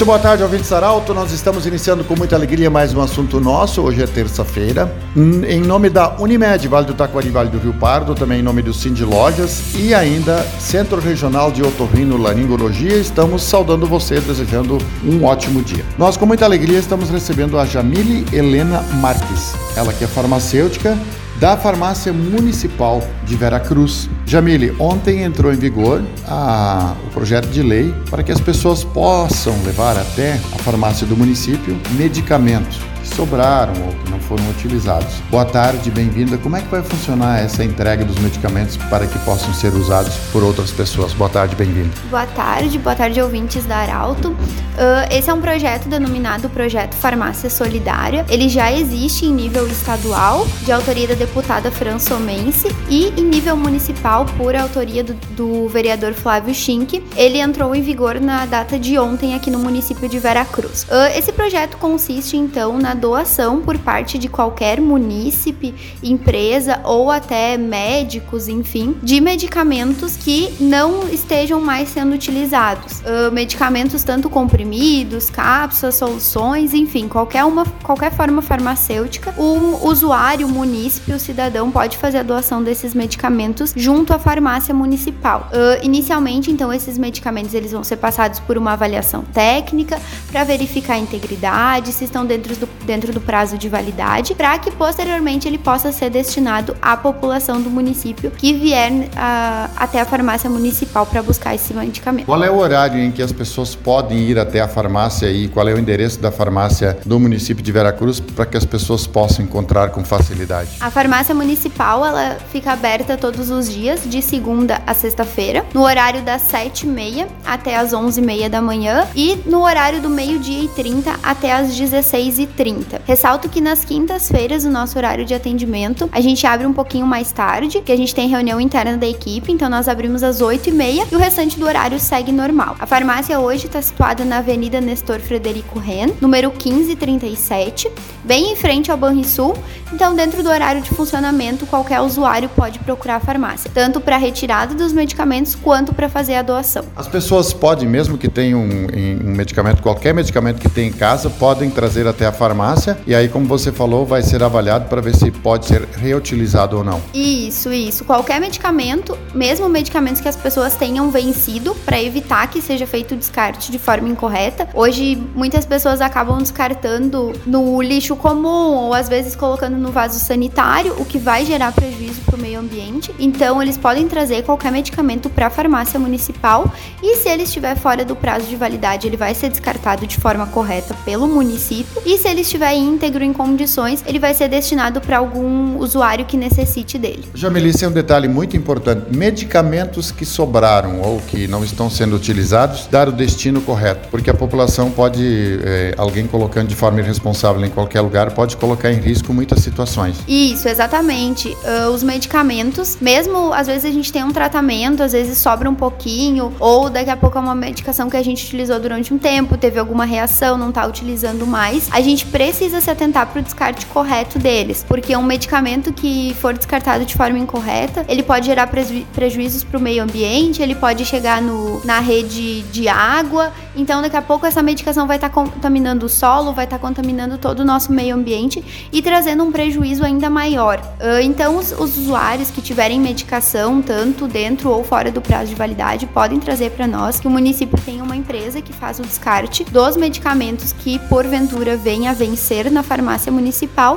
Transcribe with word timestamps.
Muito 0.00 0.06
boa 0.06 0.18
tarde, 0.18 0.42
ouvinte 0.42 0.66
Saralto. 0.66 1.12
Nós 1.12 1.30
estamos 1.30 1.66
iniciando 1.66 2.02
com 2.04 2.16
muita 2.16 2.34
alegria 2.34 2.70
mais 2.70 2.94
um 2.94 3.02
assunto 3.02 3.38
nosso. 3.38 3.82
Hoje 3.82 4.02
é 4.02 4.06
terça-feira. 4.06 4.90
Hum, 5.14 5.44
Em 5.44 5.60
nome 5.60 5.90
da 5.90 6.16
Unimed, 6.18 6.66
Vale 6.68 6.86
do 6.86 6.94
Taquari, 6.94 7.28
Vale 7.28 7.50
do 7.50 7.58
Rio 7.58 7.74
Pardo, 7.74 8.14
também 8.14 8.40
em 8.40 8.42
nome 8.42 8.62
do 8.62 8.72
Cindy 8.72 9.04
Lojas 9.04 9.74
e 9.74 9.92
ainda 9.92 10.42
Centro 10.58 11.02
Regional 11.02 11.52
de 11.52 11.62
Otorrino 11.62 12.16
Laringologia, 12.16 12.96
estamos 12.96 13.42
saudando 13.42 13.86
você, 13.86 14.20
desejando 14.20 14.78
um 15.04 15.22
ótimo 15.22 15.60
dia. 15.60 15.84
Nós, 15.98 16.16
com 16.16 16.24
muita 16.24 16.46
alegria, 16.46 16.78
estamos 16.78 17.10
recebendo 17.10 17.58
a 17.58 17.66
Jamile 17.66 18.24
Helena 18.32 18.80
Marques. 19.02 19.52
Ela 19.76 19.92
que 19.92 20.04
é 20.04 20.06
farmacêutica 20.06 20.96
da 21.40 21.56
Farmácia 21.56 22.12
Municipal 22.12 23.02
de 23.24 23.34
Veracruz. 23.34 24.10
Jamile, 24.26 24.76
ontem 24.78 25.22
entrou 25.22 25.50
em 25.52 25.56
vigor 25.56 26.02
a- 26.28 26.94
o 27.06 27.10
projeto 27.14 27.48
de 27.48 27.62
lei 27.62 27.94
para 28.10 28.22
que 28.22 28.30
as 28.30 28.40
pessoas 28.40 28.84
possam 28.84 29.54
levar 29.64 29.96
até 29.96 30.34
a 30.34 30.58
farmácia 30.58 31.06
do 31.06 31.16
município 31.16 31.76
medicamentos 31.92 32.78
que 33.02 33.08
sobraram 33.16 33.72
ou 33.86 33.94
que 34.04 34.09
foram 34.30 34.48
utilizados. 34.48 35.12
Boa 35.28 35.44
tarde, 35.44 35.90
bem-vinda. 35.90 36.38
Como 36.38 36.56
é 36.56 36.60
que 36.60 36.68
vai 36.68 36.84
funcionar 36.84 37.40
essa 37.40 37.64
entrega 37.64 38.04
dos 38.04 38.16
medicamentos 38.20 38.76
para 38.76 39.04
que 39.04 39.18
possam 39.20 39.52
ser 39.52 39.74
usados 39.74 40.14
por 40.30 40.44
outras 40.44 40.70
pessoas? 40.70 41.12
Boa 41.12 41.28
tarde, 41.28 41.56
bem-vinda. 41.56 41.90
Boa 42.08 42.26
tarde, 42.26 42.78
boa 42.78 42.94
tarde 42.94 43.20
ouvintes 43.20 43.66
da 43.66 43.78
Arauto. 43.78 44.36
Ah, 44.78 45.08
esse 45.10 45.28
é 45.28 45.34
um 45.34 45.40
projeto 45.40 45.88
denominado 45.88 46.48
Projeto 46.48 46.94
Farmácia 46.94 47.50
Solidária. 47.50 48.24
Ele 48.28 48.48
já 48.48 48.72
existe 48.72 49.26
em 49.26 49.32
nível 49.32 49.66
estadual, 49.66 50.46
de 50.62 50.70
autoria 50.70 51.08
da 51.08 51.14
deputada 51.14 51.70
Fran 51.72 51.98
Somense, 51.98 52.68
e 52.88 53.08
em 53.20 53.24
nível 53.24 53.56
municipal, 53.56 54.24
por 54.38 54.54
autoria 54.54 55.02
do, 55.02 55.14
do 55.34 55.68
vereador 55.68 56.14
Flávio 56.14 56.54
Schink. 56.54 57.02
Ele 57.16 57.40
entrou 57.40 57.74
em 57.74 57.82
vigor 57.82 58.20
na 58.20 58.46
data 58.46 58.78
de 58.78 58.96
ontem 58.96 59.34
aqui 59.34 59.50
no 59.50 59.58
município 59.58 60.08
de 60.08 60.20
Veracruz. 60.20 60.86
Ah, 60.88 61.10
esse 61.18 61.32
projeto 61.32 61.76
consiste, 61.78 62.36
então, 62.36 62.78
na 62.78 62.94
doação 62.94 63.60
por 63.60 63.76
parte 63.76 64.19
de 64.20 64.28
qualquer 64.28 64.80
munícipe, 64.80 65.74
empresa 66.02 66.80
ou 66.84 67.10
até 67.10 67.56
médicos, 67.56 68.46
enfim, 68.46 68.94
de 69.02 69.20
medicamentos 69.20 70.16
que 70.16 70.54
não 70.60 71.08
estejam 71.08 71.60
mais 71.60 71.88
sendo 71.88 72.14
utilizados. 72.14 73.02
Ah, 73.04 73.30
medicamentos 73.32 74.04
tanto 74.04 74.28
comprimidos, 74.28 75.30
cápsulas, 75.30 75.96
soluções, 75.96 76.74
enfim, 76.74 77.08
qualquer, 77.08 77.44
uma, 77.44 77.64
qualquer 77.82 78.12
forma 78.12 78.42
farmacêutica, 78.42 79.34
o 79.36 79.86
usuário, 79.88 80.46
o 80.46 80.50
munícipe, 80.50 81.12
o 81.12 81.18
cidadão 81.18 81.70
pode 81.70 81.96
fazer 81.96 82.18
a 82.18 82.22
doação 82.22 82.62
desses 82.62 82.94
medicamentos 82.94 83.72
junto 83.74 84.12
à 84.12 84.18
farmácia 84.18 84.74
municipal. 84.74 85.48
Ah, 85.52 85.80
inicialmente, 85.82 86.50
então, 86.50 86.72
esses 86.72 86.98
medicamentos 86.98 87.54
eles 87.54 87.72
vão 87.72 87.82
ser 87.82 87.96
passados 87.96 88.38
por 88.40 88.58
uma 88.58 88.72
avaliação 88.72 89.22
técnica 89.32 90.00
para 90.30 90.44
verificar 90.44 90.94
a 90.94 90.98
integridade, 90.98 91.92
se 91.92 92.04
estão 92.04 92.26
dentro 92.26 92.54
do, 92.56 92.68
dentro 92.84 93.12
do 93.12 93.20
prazo 93.20 93.56
de 93.56 93.68
validade, 93.68 94.09
para 94.34 94.58
que 94.58 94.70
posteriormente 94.70 95.46
ele 95.46 95.58
possa 95.58 95.92
ser 95.92 96.10
destinado 96.10 96.76
à 96.82 96.96
população 96.96 97.60
do 97.60 97.70
município 97.70 98.30
que 98.30 98.52
vier 98.52 99.08
ah, 99.16 99.70
até 99.76 100.00
a 100.00 100.04
farmácia 100.04 100.50
municipal 100.50 101.06
para 101.06 101.22
buscar 101.22 101.54
esse 101.54 101.72
medicamento. 101.72 102.26
Qual 102.26 102.42
é 102.42 102.50
o 102.50 102.56
horário 102.56 102.98
em 102.98 103.12
que 103.12 103.22
as 103.22 103.32
pessoas 103.32 103.74
podem 103.74 104.18
ir 104.18 104.38
até 104.38 104.60
a 104.60 104.66
farmácia 104.66 105.30
e 105.30 105.48
qual 105.48 105.68
é 105.68 105.74
o 105.74 105.78
endereço 105.78 106.18
da 106.20 106.32
farmácia 106.32 106.98
do 107.06 107.20
município 107.20 107.62
de 107.62 107.70
Veracruz 107.70 108.18
para 108.18 108.46
que 108.46 108.56
as 108.56 108.64
pessoas 108.64 109.06
possam 109.06 109.44
encontrar 109.44 109.90
com 109.90 110.04
facilidade? 110.04 110.70
A 110.80 110.90
farmácia 110.90 111.34
municipal 111.34 112.04
ela 112.04 112.36
fica 112.50 112.72
aberta 112.72 113.16
todos 113.16 113.50
os 113.50 113.70
dias, 113.70 114.00
de 114.04 114.20
segunda 114.22 114.82
a 114.86 114.92
sexta-feira, 114.92 115.64
no 115.72 115.82
horário 115.82 116.22
das 116.22 116.42
7h30 116.50 117.26
até 117.46 117.76
as 117.76 117.92
11h30 117.92 118.48
da 118.48 118.60
manhã 118.60 119.06
e 119.14 119.38
no 119.46 119.62
horário 119.62 120.00
do 120.00 120.08
meio-dia 120.08 120.64
e 120.64 120.68
30 120.68 121.14
até 121.22 121.52
as 121.52 121.68
16h30. 121.70 123.00
Ressalto 123.06 123.48
que 123.48 123.60
nas 123.60 123.84
quintas-feiras, 123.90 124.64
o 124.64 124.70
nosso 124.70 124.96
horário 124.96 125.24
de 125.24 125.34
atendimento, 125.34 126.08
a 126.12 126.20
gente 126.20 126.46
abre 126.46 126.64
um 126.64 126.72
pouquinho 126.72 127.04
mais 127.04 127.32
tarde, 127.32 127.82
que 127.84 127.90
a 127.90 127.96
gente 127.96 128.14
tem 128.14 128.28
reunião 128.28 128.60
interna 128.60 128.96
da 128.96 129.08
equipe, 129.08 129.50
então 129.50 129.68
nós 129.68 129.88
abrimos 129.88 130.22
às 130.22 130.40
8h30 130.40 131.08
e 131.10 131.16
o 131.16 131.18
restante 131.18 131.58
do 131.58 131.66
horário 131.66 131.98
segue 131.98 132.30
normal. 132.30 132.76
A 132.78 132.86
farmácia 132.86 133.40
hoje 133.40 133.66
está 133.66 133.82
situada 133.82 134.24
na 134.24 134.38
Avenida 134.38 134.80
Nestor 134.80 135.18
Frederico 135.18 135.80
Ren, 135.80 136.10
número 136.20 136.50
1537, 136.50 137.90
bem 138.22 138.52
em 138.52 138.54
frente 138.54 138.92
ao 138.92 138.96
Banrisul. 138.96 139.56
Então, 139.92 140.14
dentro 140.14 140.40
do 140.40 140.48
horário 140.48 140.80
de 140.80 140.90
funcionamento, 140.90 141.66
qualquer 141.66 142.00
usuário 142.00 142.48
pode 142.50 142.78
procurar 142.78 143.16
a 143.16 143.20
farmácia, 143.20 143.68
tanto 143.74 144.00
para 144.00 144.16
retirada 144.16 144.72
dos 144.72 144.92
medicamentos 144.92 145.56
quanto 145.56 145.92
para 145.92 146.08
fazer 146.08 146.36
a 146.36 146.42
doação. 146.42 146.84
As 146.94 147.08
pessoas 147.08 147.52
podem, 147.52 147.88
mesmo 147.88 148.16
que 148.16 148.28
tenham 148.28 148.60
um, 148.60 148.86
um 149.26 149.34
medicamento, 149.34 149.82
qualquer 149.82 150.14
medicamento 150.14 150.60
que 150.60 150.68
tenha 150.68 150.86
em 150.86 150.92
casa, 150.92 151.28
podem 151.28 151.68
trazer 151.70 152.06
até 152.06 152.24
a 152.24 152.30
farmácia 152.30 152.96
e 153.04 153.16
aí, 153.16 153.28
como 153.28 153.46
você 153.46 153.72
falou, 153.80 154.04
vai 154.04 154.20
ser 154.22 154.42
avaliado 154.42 154.90
para 154.90 155.00
ver 155.00 155.16
se 155.16 155.30
pode 155.30 155.64
ser 155.64 155.88
reutilizado 155.96 156.76
ou 156.76 156.84
não. 156.84 157.00
Isso, 157.14 157.72
isso. 157.72 158.04
Qualquer 158.04 158.38
medicamento, 158.38 159.16
mesmo 159.34 159.70
medicamentos 159.70 160.20
que 160.20 160.28
as 160.28 160.36
pessoas 160.36 160.76
tenham 160.76 161.10
vencido, 161.10 161.74
para 161.86 161.98
evitar 161.98 162.46
que 162.50 162.60
seja 162.60 162.86
feito 162.86 163.14
o 163.14 163.16
descarte 163.16 163.72
de 163.72 163.78
forma 163.78 164.06
incorreta. 164.06 164.68
Hoje, 164.74 165.16
muitas 165.34 165.64
pessoas 165.64 166.02
acabam 166.02 166.36
descartando 166.40 167.32
no 167.46 167.80
lixo 167.80 168.14
comum 168.16 168.74
ou 168.74 168.92
às 168.92 169.08
vezes 169.08 169.34
colocando 169.34 169.78
no 169.78 169.90
vaso 169.90 170.18
sanitário, 170.18 170.94
o 170.98 171.04
que 171.06 171.16
vai 171.16 171.46
gerar 171.46 171.72
prejuízo 171.72 172.20
para 172.26 172.36
o 172.36 172.38
meio 172.38 172.60
ambiente. 172.60 173.14
Então, 173.18 173.62
eles 173.62 173.78
podem 173.78 174.06
trazer 174.06 174.42
qualquer 174.42 174.70
medicamento 174.70 175.30
para 175.30 175.46
a 175.46 175.50
farmácia 175.50 175.98
municipal 175.98 176.70
e 177.02 177.16
se 177.16 177.30
ele 177.30 177.44
estiver 177.44 177.74
fora 177.78 178.04
do 178.04 178.14
prazo 178.14 178.44
de 178.44 178.56
validade, 178.56 179.06
ele 179.06 179.16
vai 179.16 179.34
ser 179.34 179.48
descartado 179.48 180.06
de 180.06 180.18
forma 180.18 180.46
correta 180.48 180.94
pelo 181.02 181.26
município. 181.26 182.02
E 182.04 182.18
se 182.18 182.28
ele 182.28 182.42
estiver 182.42 182.74
íntegro 182.74 183.24
em 183.24 183.32
condições, 183.32 183.69
ele 184.06 184.18
vai 184.18 184.34
ser 184.34 184.48
destinado 184.48 185.00
para 185.00 185.18
algum 185.18 185.78
usuário 185.78 186.24
que 186.24 186.36
necessite 186.36 186.98
dele. 186.98 187.24
Jamelice, 187.34 187.84
é 187.84 187.88
um 187.88 187.92
detalhe 187.92 188.28
muito 188.28 188.56
importante. 188.56 189.16
Medicamentos 189.16 190.10
que 190.10 190.24
sobraram 190.24 191.00
ou 191.00 191.20
que 191.20 191.46
não 191.46 191.64
estão 191.64 191.90
sendo 191.90 192.16
utilizados, 192.16 192.86
dar 192.86 193.08
o 193.08 193.12
destino 193.12 193.60
correto, 193.60 194.08
porque 194.10 194.30
a 194.30 194.34
população 194.34 194.90
pode, 194.90 195.60
eh, 195.62 195.94
alguém 195.96 196.26
colocando 196.26 196.68
de 196.68 196.74
forma 196.74 197.00
irresponsável 197.00 197.64
em 197.64 197.70
qualquer 197.70 198.00
lugar, 198.00 198.30
pode 198.32 198.56
colocar 198.56 198.90
em 198.90 199.00
risco 199.00 199.32
muitas 199.32 199.60
situações. 199.60 200.16
Isso, 200.26 200.68
exatamente. 200.68 201.56
Ah, 201.64 201.90
os 201.90 202.02
medicamentos, 202.02 202.98
mesmo 203.00 203.52
às 203.52 203.66
vezes 203.66 203.84
a 203.84 203.92
gente 203.92 204.12
tem 204.12 204.24
um 204.24 204.32
tratamento, 204.32 205.02
às 205.02 205.12
vezes 205.12 205.38
sobra 205.38 205.68
um 205.68 205.74
pouquinho, 205.74 206.52
ou 206.58 206.90
daqui 206.90 207.10
a 207.10 207.16
pouco 207.16 207.38
é 207.38 207.40
uma 207.40 207.54
medicação 207.54 208.08
que 208.08 208.16
a 208.16 208.22
gente 208.22 208.44
utilizou 208.44 208.78
durante 208.80 209.12
um 209.12 209.18
tempo, 209.18 209.56
teve 209.56 209.78
alguma 209.78 210.04
reação, 210.04 210.56
não 210.56 210.72
tá 210.72 210.86
utilizando 210.86 211.46
mais, 211.46 211.88
a 211.90 212.00
gente 212.00 212.26
precisa 212.26 212.80
se 212.80 212.90
atentar 212.90 213.26
para 213.26 213.40
o 213.40 213.42
descarte 213.60 213.84
correto 213.86 214.38
deles, 214.38 214.82
porque 214.88 215.14
um 215.14 215.22
medicamento 215.22 215.92
que 215.92 216.34
for 216.40 216.54
descartado 216.54 217.04
de 217.04 217.14
forma 217.14 217.38
incorreta, 217.38 218.06
ele 218.08 218.22
pode 218.22 218.46
gerar 218.46 218.66
preju- 218.68 219.04
prejuízos 219.12 219.62
para 219.62 219.76
o 219.76 219.80
meio 219.80 220.02
ambiente, 220.02 220.62
ele 220.62 220.74
pode 220.74 221.04
chegar 221.04 221.42
no, 221.42 221.84
na 221.84 222.00
rede 222.00 222.62
de 222.62 222.88
água, 222.88 223.52
então 223.76 224.00
daqui 224.00 224.16
a 224.16 224.22
pouco 224.22 224.46
essa 224.46 224.62
medicação 224.62 225.06
vai 225.06 225.18
estar 225.18 225.28
contaminando 225.28 226.06
o 226.06 226.08
solo, 226.08 226.54
vai 226.54 226.64
estar 226.64 226.78
contaminando 226.78 227.36
todo 227.36 227.60
o 227.60 227.64
nosso 227.64 227.92
meio 227.92 228.14
ambiente 228.14 228.64
e 228.90 229.02
trazendo 229.02 229.44
um 229.44 229.52
prejuízo 229.52 230.04
ainda 230.04 230.30
maior. 230.30 230.80
Ah, 230.98 231.20
Então, 231.22 231.56
os, 231.58 231.70
os 231.72 231.98
usuários 231.98 232.50
que 232.50 232.62
tiverem 232.62 232.98
medicação, 232.98 233.82
tanto 233.82 234.26
dentro 234.26 234.70
ou 234.70 234.82
fora 234.82 235.10
do 235.12 235.20
prazo 235.20 235.50
de 235.50 235.54
validade, 235.54 236.06
podem 236.06 236.40
trazer 236.40 236.70
para 236.70 236.86
nós 236.86 237.20
que 237.20 237.26
o 237.26 237.30
município 237.30 237.78
tem 237.84 238.00
uma 238.00 238.16
empresa 238.16 238.62
que 238.62 238.72
faz 238.72 238.98
o 238.98 239.02
descarte 239.02 239.64
dos 239.64 239.98
medicamentos 239.98 240.72
que, 240.72 240.98
porventura, 241.10 241.76
venha 241.76 242.10
a 242.10 242.14
vencer 242.14 242.70
na 242.70 242.82
farmácia 242.82 243.30
municipal 243.30 243.49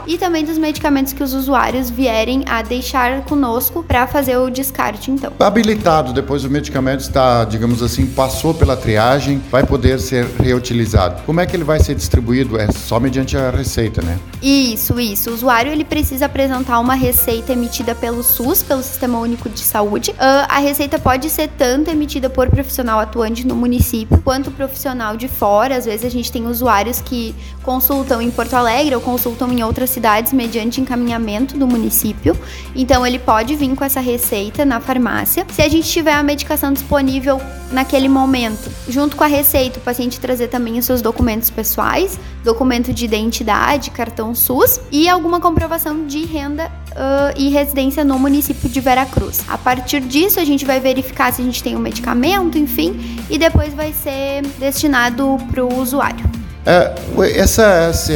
e 0.08 0.18
também 0.18 0.46
dos 0.46 0.58
medicamentos 0.58 1.14
que 1.14 1.24
os 1.24 1.34
usuários 1.34 1.90
vierem 1.90 2.44
a 2.48 2.62
deixar 2.62 3.24
conosco 3.26 3.84
para 3.84 4.08
fazer 4.08 4.38
o 4.38 4.50
descarte, 4.50 5.12
então. 5.12 5.34
Habilitado, 5.40 6.14
depois 6.14 6.44
o 6.44 6.50
medicamento 6.50 7.02
está, 7.02 7.44
digamos 7.46 7.82
assim, 7.82 8.06
passou 8.06 8.54
pela 8.54 8.76
triagem, 8.76 9.42
vai 9.52 9.66
poder 9.66 10.00
ser 10.00 10.26
reutilizado. 10.40 11.24
Como 11.26 11.40
é 11.40 11.46
que 11.46 11.56
ele 11.56 11.64
vai 11.64 11.80
ser 11.80 11.96
distribuído? 11.96 12.60
É 12.60 12.72
só 12.72 13.00
mediante 13.00 13.38
a 13.38 13.50
receita, 13.50 14.02
né? 14.02 14.20
Isso, 14.42 15.00
isso. 15.00 15.30
O 15.30 15.34
usuário 15.34 15.72
ele 15.72 15.84
precisa 15.84 16.26
apresentar 16.26 16.80
uma 16.80 16.96
receita 16.96 17.54
emitida 17.54 17.96
pelo 17.96 18.24
SUS, 18.24 18.64
pelo 18.64 18.84
Sistema 18.84 19.20
Único 19.20 19.50
de 19.50 19.60
Saúde. 19.60 20.14
Ah, 20.20 20.48
a 20.50 20.60
receita 20.60 21.00
pode 21.00 21.30
ser 21.30 21.50
tanto 21.50 21.90
emitida 21.90 22.30
por 22.30 22.50
profissional 22.50 23.00
atuante 23.00 23.46
no 23.46 23.56
município, 23.56 24.20
quanto 24.24 24.52
profissional 24.52 25.16
de 25.18 25.28
fora. 25.28 25.78
Às 25.78 25.86
vezes 25.86 26.06
a 26.06 26.10
gente 26.10 26.32
tem 26.32 26.48
usuários 26.48 27.02
que 27.02 27.36
consultam 27.62 28.22
em 28.22 28.30
Porto 28.30 28.54
Alegre 28.54 28.96
ou 28.96 29.02
consultam 29.02 29.43
em 29.52 29.64
outras 29.64 29.90
cidades 29.90 30.32
mediante 30.34 30.80
encaminhamento 30.80 31.58
do 31.58 31.68
município. 31.68 32.38
Então 32.76 33.06
ele 33.06 33.20
pode 33.20 33.56
vir 33.56 33.76
com 33.76 33.84
essa 33.84 34.00
receita 34.00 34.66
na 34.66 34.80
farmácia. 34.80 35.46
Se 35.52 35.62
a 35.62 35.70
gente 35.70 35.90
tiver 35.90 36.14
a 36.14 36.24
medicação 36.24 36.72
disponível 36.72 37.42
naquele 37.72 38.08
momento, 38.08 38.70
junto 38.88 39.16
com 39.16 39.24
a 39.24 39.28
receita, 39.28 39.80
o 39.80 39.82
paciente 39.82 40.20
trazer 40.20 40.48
também 40.48 40.78
os 40.78 40.86
seus 40.86 41.02
documentos 41.02 41.50
pessoais, 41.50 42.20
documento 42.44 42.94
de 42.94 43.06
identidade, 43.06 43.90
cartão 43.90 44.36
SUS 44.36 44.80
e 44.92 45.10
alguma 45.10 45.40
comprovação 45.40 46.06
de 46.06 46.24
renda 46.26 46.72
uh, 46.92 47.34
e 47.36 47.50
residência 47.50 48.04
no 48.04 48.20
município 48.20 48.70
de 48.70 48.80
Veracruz. 48.80 49.44
A 49.48 49.58
partir 49.58 50.02
disso, 50.02 50.40
a 50.40 50.46
gente 50.46 50.66
vai 50.66 50.80
verificar 50.80 51.34
se 51.34 51.42
a 51.42 51.46
gente 51.46 51.64
tem 51.64 51.76
um 51.76 51.80
medicamento, 51.80 52.58
enfim, 52.58 53.18
e 53.30 53.38
depois 53.38 53.74
vai 53.74 53.94
ser 53.94 54.46
destinado 54.60 55.38
para 55.52 55.64
o 55.64 55.82
usuário. 55.82 56.33
É, 56.66 56.94
essa, 57.36 57.90
esse, 57.90 58.14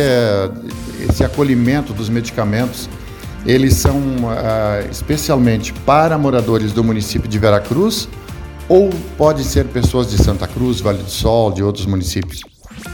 esse 1.10 1.24
acolhimento 1.24 1.94
dos 1.94 2.10
medicamentos, 2.10 2.90
eles 3.46 3.76
são 3.76 3.98
uh, 3.98 4.90
especialmente 4.90 5.74
para 5.74 6.18
moradores 6.18 6.72
do 6.72 6.84
município 6.84 7.28
de 7.28 7.38
Veracruz 7.38 8.08
ou 8.70 8.90
pode 9.18 9.44
ser 9.44 9.66
pessoas 9.66 10.10
de 10.10 10.22
Santa 10.22 10.48
Cruz, 10.48 10.82
Vale 10.82 11.02
do 11.02 11.10
Sol, 11.10 11.52
de 11.52 11.64
outros 11.64 11.86
municípios? 11.86 12.42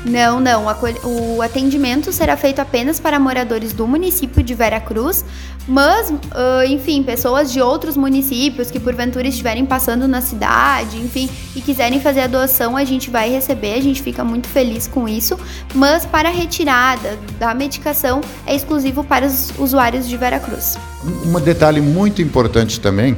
Não, 0.05 0.39
não. 0.39 0.65
O 1.03 1.41
atendimento 1.41 2.11
será 2.11 2.35
feito 2.35 2.59
apenas 2.59 2.99
para 2.99 3.19
moradores 3.19 3.73
do 3.73 3.87
município 3.87 4.43
de 4.43 4.53
Veracruz, 4.53 5.23
mas, 5.67 6.09
uh, 6.09 6.63
enfim, 6.67 7.03
pessoas 7.03 7.51
de 7.51 7.61
outros 7.61 7.95
municípios 7.95 8.69
que 8.69 8.79
porventura 8.79 9.27
estiverem 9.27 9.65
passando 9.65 10.07
na 10.07 10.19
cidade, 10.19 10.97
enfim, 10.97 11.29
e 11.55 11.61
quiserem 11.61 12.01
fazer 12.01 12.21
a 12.21 12.27
doação, 12.27 12.75
a 12.75 12.83
gente 12.83 13.09
vai 13.09 13.29
receber, 13.29 13.75
a 13.75 13.81
gente 13.81 14.01
fica 14.01 14.23
muito 14.23 14.47
feliz 14.47 14.87
com 14.87 15.07
isso. 15.07 15.39
Mas 15.73 16.05
para 16.05 16.29
a 16.29 16.31
retirada 16.31 17.17
da 17.39 17.53
medicação 17.53 18.19
é 18.45 18.53
exclusivo 18.53 19.03
para 19.03 19.25
os 19.25 19.53
usuários 19.57 20.07
de 20.07 20.17
Veracruz. 20.17 20.77
Um 21.25 21.39
detalhe 21.39 21.79
muito 21.79 22.21
importante 22.21 22.79
também 22.79 23.17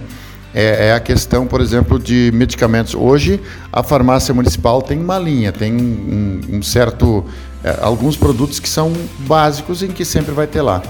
é, 0.55 0.87
é, 0.87 0.93
a 0.93 1.01
questão, 1.01 1.45
por 1.45 1.59
exemplo, 1.59 1.99
de 1.99 2.31
medicamentos. 2.33 2.95
Hoje, 2.95 3.41
a 3.73 3.83
farmácia 3.83 4.33
municipal 4.33 4.81
tem 4.81 4.97
uma 4.97 5.19
linha, 5.19 5.51
tem 5.51 5.73
um, 5.73 6.39
um 6.49 6.63
certo. 6.63 7.25
É, 7.61 7.79
alguns 7.81 8.15
produtos 8.15 8.57
que 8.57 8.69
são 8.69 8.93
básicos 9.27 9.83
em 9.83 9.89
que 9.89 10.05
sempre 10.05 10.31
vai 10.31 10.47
ter 10.47 10.61
lá. 10.61 10.81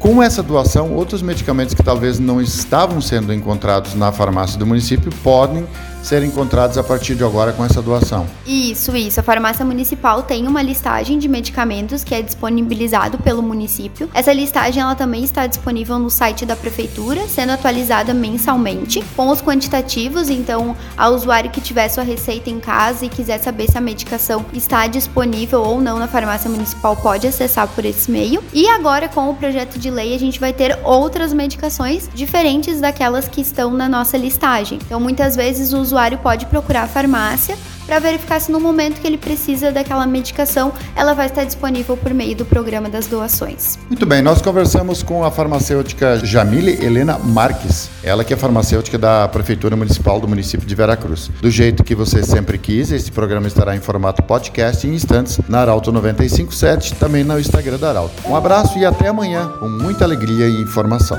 Com 0.00 0.20
essa 0.20 0.42
doação, 0.42 0.92
outros 0.92 1.22
medicamentos 1.22 1.74
que 1.74 1.82
talvez 1.82 2.18
não 2.18 2.42
estavam 2.42 3.00
sendo 3.00 3.32
encontrados 3.32 3.94
na 3.94 4.10
farmácia 4.10 4.58
do 4.58 4.66
município 4.66 5.12
podem 5.22 5.64
ser 6.04 6.22
encontrados 6.22 6.76
a 6.76 6.84
partir 6.84 7.14
de 7.14 7.24
agora 7.24 7.52
com 7.52 7.64
essa 7.64 7.80
doação. 7.80 8.26
Isso, 8.46 8.94
isso. 8.94 9.18
A 9.18 9.22
farmácia 9.22 9.64
municipal 9.64 10.22
tem 10.22 10.46
uma 10.46 10.60
listagem 10.60 11.18
de 11.18 11.26
medicamentos 11.28 12.04
que 12.04 12.14
é 12.14 12.20
disponibilizado 12.20 13.16
pelo 13.18 13.42
município. 13.42 14.08
Essa 14.12 14.32
listagem 14.32 14.82
ela 14.82 14.94
também 14.94 15.24
está 15.24 15.46
disponível 15.46 15.98
no 15.98 16.10
site 16.10 16.44
da 16.44 16.54
prefeitura, 16.54 17.26
sendo 17.26 17.52
atualizada 17.52 18.12
mensalmente, 18.12 19.02
com 19.16 19.28
os 19.30 19.40
quantitativos. 19.40 20.28
Então, 20.28 20.76
ao 20.94 21.14
usuário 21.14 21.50
que 21.50 21.60
tiver 21.60 21.88
sua 21.88 22.04
receita 22.04 22.50
em 22.50 22.60
casa 22.60 23.06
e 23.06 23.08
quiser 23.08 23.38
saber 23.38 23.70
se 23.70 23.78
a 23.78 23.80
medicação 23.80 24.44
está 24.52 24.86
disponível 24.86 25.62
ou 25.62 25.80
não 25.80 25.98
na 25.98 26.06
farmácia 26.06 26.50
municipal, 26.50 26.94
pode 26.94 27.26
acessar 27.26 27.66
por 27.68 27.84
esse 27.84 28.10
meio. 28.10 28.44
E 28.52 28.68
agora, 28.68 29.08
com 29.08 29.30
o 29.30 29.34
projeto 29.34 29.78
de 29.78 29.90
lei, 29.90 30.14
a 30.14 30.18
gente 30.18 30.38
vai 30.38 30.52
ter 30.52 30.78
outras 30.84 31.32
medicações 31.32 32.10
diferentes 32.12 32.78
daquelas 32.78 33.26
que 33.26 33.40
estão 33.40 33.70
na 33.70 33.88
nossa 33.88 34.18
listagem. 34.18 34.78
Então, 34.84 35.00
muitas 35.00 35.34
vezes 35.34 35.72
o 35.72 35.78
usuário 35.78 35.93
pode 36.22 36.46
procurar 36.46 36.82
a 36.82 36.88
farmácia 36.88 37.56
para 37.86 37.98
verificar 37.98 38.40
se 38.40 38.50
no 38.50 38.58
momento 38.58 39.00
que 39.00 39.06
ele 39.06 39.18
precisa 39.18 39.70
daquela 39.70 40.06
medicação, 40.06 40.72
ela 40.96 41.14
vai 41.14 41.26
estar 41.26 41.44
disponível 41.44 41.96
por 41.96 42.12
meio 42.14 42.34
do 42.34 42.44
programa 42.44 42.88
das 42.88 43.06
doações. 43.06 43.78
Muito 43.88 44.06
bem, 44.06 44.22
nós 44.22 44.40
conversamos 44.40 45.02
com 45.02 45.24
a 45.24 45.30
farmacêutica 45.30 46.18
Jamile 46.24 46.84
Helena 46.84 47.18
Marques, 47.18 47.90
ela 48.02 48.24
que 48.24 48.32
é 48.32 48.36
farmacêutica 48.36 48.98
da 48.98 49.28
Prefeitura 49.28 49.76
Municipal 49.76 50.18
do 50.18 50.26
município 50.26 50.66
de 50.66 50.74
Veracruz. 50.74 51.30
Do 51.40 51.50
jeito 51.50 51.84
que 51.84 51.94
você 51.94 52.22
sempre 52.22 52.58
quis, 52.58 52.90
esse 52.90 53.12
programa 53.12 53.46
estará 53.46 53.76
em 53.76 53.80
formato 53.80 54.22
podcast 54.22 54.86
em 54.86 54.94
instantes 54.94 55.38
na 55.48 55.60
Arauto 55.60 55.92
957, 55.92 56.94
também 56.94 57.24
no 57.24 57.38
Instagram 57.38 57.78
da 57.78 57.90
Arauto. 57.90 58.14
Um 58.26 58.34
abraço 58.34 58.78
e 58.78 58.84
até 58.84 59.08
amanhã, 59.08 59.48
com 59.60 59.68
muita 59.68 60.04
alegria 60.04 60.46
e 60.46 60.62
informação. 60.62 61.18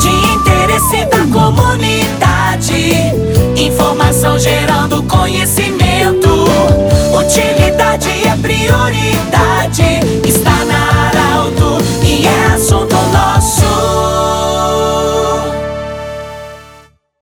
De 0.00 0.08
interesse 0.34 1.04
da 1.06 1.26
comunidade 1.32 2.04
Informação 3.56 4.38
gerando 4.38 5.02
conhecimento. 5.04 6.28
Utilidade 7.18 8.08
é 8.26 8.36
prioridade. 8.36 9.33